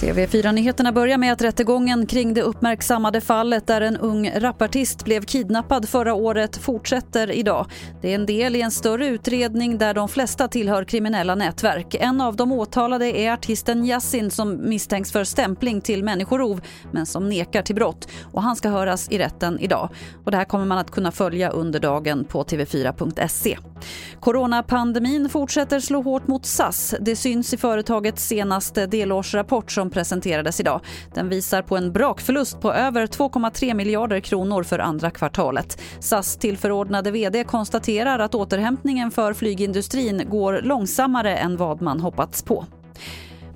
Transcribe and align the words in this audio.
TV4-nyheterna 0.00 0.92
börjar 0.92 1.18
med 1.18 1.32
att 1.32 1.42
rättegången 1.42 2.06
kring 2.06 2.34
det 2.34 2.42
uppmärksammade 2.42 3.20
fallet 3.20 3.66
där 3.66 3.80
en 3.80 3.96
ung 3.96 4.30
rapartist 4.30 5.04
blev 5.04 5.22
kidnappad 5.22 5.88
förra 5.88 6.14
året 6.14 6.56
fortsätter 6.56 7.30
idag. 7.30 7.66
Det 8.02 8.10
är 8.10 8.14
en 8.14 8.26
del 8.26 8.56
i 8.56 8.60
en 8.60 8.70
större 8.70 9.06
utredning 9.06 9.78
där 9.78 9.94
de 9.94 10.08
flesta 10.08 10.48
tillhör 10.48 10.84
kriminella 10.84 11.34
nätverk. 11.34 11.94
En 11.94 12.20
av 12.20 12.36
de 12.36 12.52
åtalade 12.52 13.06
är 13.06 13.32
artisten 13.32 13.84
Yassin 13.84 14.30
som 14.30 14.68
misstänks 14.68 15.12
för 15.12 15.24
stämpling 15.24 15.80
till 15.80 16.04
människorov 16.04 16.60
men 16.92 17.06
som 17.06 17.28
nekar 17.28 17.62
till 17.62 17.74
brott. 17.74 18.08
Och 18.32 18.42
han 18.42 18.56
ska 18.56 18.68
höras 18.68 19.08
i 19.10 19.18
rätten 19.18 19.58
idag. 19.60 19.88
Och 20.24 20.30
det 20.30 20.36
här 20.36 20.44
kommer 20.44 20.64
man 20.64 20.78
att 20.78 20.90
kunna 20.90 21.12
följa 21.12 21.50
under 21.50 21.80
dagen 21.80 22.24
på 22.24 22.42
tv4.se. 22.42 23.58
Coronapandemin 24.20 25.28
fortsätter 25.28 25.80
slå 25.80 26.02
hårt 26.02 26.26
mot 26.26 26.46
SAS. 26.46 26.94
Det 27.00 27.16
syns 27.16 27.54
i 27.54 27.56
företagets 27.56 28.26
senaste 28.26 28.86
delårsrapport 28.86 29.70
som 29.70 29.90
presenterades 29.90 30.60
idag. 30.60 30.80
Den 31.14 31.28
visar 31.28 31.62
på 31.62 31.76
en 31.76 31.92
brakförlust 31.92 32.60
på 32.60 32.72
över 32.72 33.06
2,3 33.06 33.74
miljarder 33.74 34.20
kronor 34.20 34.62
för 34.62 34.78
andra 34.78 35.10
kvartalet. 35.10 35.80
SAS 36.00 36.36
tillförordnade 36.36 37.10
vd 37.10 37.44
konstaterar 37.44 38.18
att 38.18 38.34
återhämtningen 38.34 39.10
för 39.10 39.34
flygindustrin 39.34 40.22
går 40.30 40.60
långsammare 40.62 41.36
än 41.36 41.56
vad 41.56 41.82
man 41.82 42.00
hoppats 42.00 42.42
på. 42.42 42.66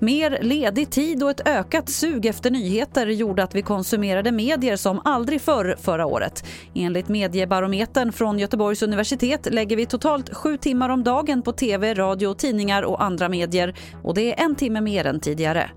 Mer 0.03 0.39
ledig 0.41 0.91
tid 0.91 1.23
och 1.23 1.29
ett 1.29 1.47
ökat 1.47 1.89
sug 1.89 2.25
efter 2.25 2.51
nyheter 2.51 3.07
gjorde 3.07 3.43
att 3.43 3.55
vi 3.55 3.61
konsumerade 3.61 4.31
medier 4.31 4.75
som 4.75 5.01
aldrig 5.03 5.41
förr 5.41 5.75
förra 5.81 6.05
året. 6.05 6.45
Enligt 6.75 7.07
Mediebarometern 7.07 8.11
från 8.11 8.39
Göteborgs 8.39 8.83
universitet 8.83 9.47
lägger 9.51 9.75
vi 9.75 9.85
totalt 9.85 10.33
sju 10.33 10.57
timmar 10.57 10.89
om 10.89 11.03
dagen 11.03 11.41
på 11.41 11.51
tv, 11.51 11.93
radio, 11.93 12.33
tidningar 12.33 12.83
och 12.83 13.03
andra 13.03 13.29
medier. 13.29 13.75
Och 14.03 14.13
det 14.13 14.33
är 14.33 14.45
en 14.45 14.55
timme 14.55 14.81
mer 14.81 15.05
än 15.05 15.19
tidigare. 15.19 15.71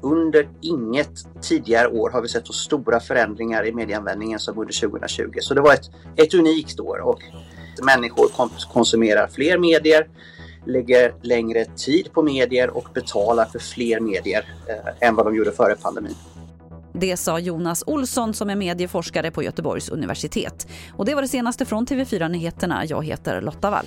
Under 0.00 0.48
inget 0.60 1.42
tidigare 1.42 1.88
år 1.88 2.10
har 2.10 2.22
vi 2.22 2.28
sett 2.28 2.46
så 2.46 2.52
stora 2.52 3.00
förändringar 3.00 3.66
i 3.66 3.72
medieanvändningen 3.72 4.38
som 4.38 4.58
under 4.58 4.80
2020. 4.80 5.38
Så 5.40 5.54
det 5.54 5.60
var 5.60 5.72
ett, 5.72 5.90
ett 6.16 6.34
unikt 6.34 6.80
år 6.80 6.98
och 6.98 7.20
människor 7.82 8.28
konsumerar 8.72 9.28
fler 9.28 9.58
medier 9.58 10.06
lägger 10.66 11.14
längre 11.22 11.64
tid 11.64 12.12
på 12.12 12.22
medier 12.22 12.70
och 12.70 12.88
betalar 12.94 13.44
för 13.44 13.58
fler 13.58 14.00
medier 14.00 14.44
eh, 14.68 15.08
än 15.08 15.14
vad 15.14 15.26
de 15.26 15.36
gjorde 15.36 15.52
före 15.52 15.74
pandemin. 15.74 16.14
Det 16.92 17.16
sa 17.16 17.38
Jonas 17.38 17.84
Olsson 17.86 18.34
som 18.34 18.50
är 18.50 18.56
medieforskare 18.56 19.30
på 19.30 19.42
Göteborgs 19.42 19.88
universitet. 19.88 20.68
Och 20.96 21.04
det 21.04 21.14
var 21.14 21.22
det 21.22 21.28
senaste 21.28 21.64
från 21.64 21.86
TV4 21.86 22.28
Nyheterna. 22.28 22.84
Jag 22.84 23.04
heter 23.04 23.40
Lotta 23.40 23.70
Wall. 23.70 23.86